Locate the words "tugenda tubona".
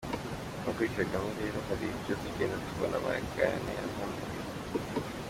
2.21-2.97